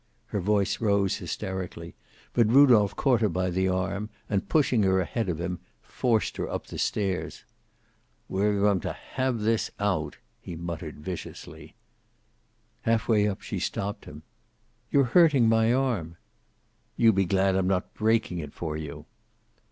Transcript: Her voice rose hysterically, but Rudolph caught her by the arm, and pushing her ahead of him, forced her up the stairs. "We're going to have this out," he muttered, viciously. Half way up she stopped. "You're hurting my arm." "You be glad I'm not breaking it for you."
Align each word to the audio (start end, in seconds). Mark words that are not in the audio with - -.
Her 0.29 0.39
voice 0.39 0.81
rose 0.81 1.17
hysterically, 1.17 1.93
but 2.33 2.47
Rudolph 2.47 2.95
caught 2.95 3.21
her 3.21 3.29
by 3.29 3.51
the 3.51 3.67
arm, 3.67 4.09
and 4.27 4.49
pushing 4.49 4.81
her 4.81 4.99
ahead 4.99 5.29
of 5.29 5.39
him, 5.39 5.59
forced 5.79 6.37
her 6.37 6.49
up 6.49 6.65
the 6.65 6.79
stairs. 6.79 7.43
"We're 8.27 8.59
going 8.59 8.79
to 8.79 8.93
have 8.93 9.41
this 9.41 9.69
out," 9.79 10.17
he 10.39 10.55
muttered, 10.55 11.01
viciously. 11.01 11.75
Half 12.81 13.07
way 13.07 13.27
up 13.27 13.41
she 13.43 13.59
stopped. 13.59 14.07
"You're 14.89 15.03
hurting 15.03 15.47
my 15.47 15.71
arm." 15.71 16.17
"You 16.97 17.13
be 17.13 17.25
glad 17.25 17.55
I'm 17.55 17.67
not 17.67 17.93
breaking 17.93 18.39
it 18.39 18.53
for 18.53 18.75
you." 18.75 19.05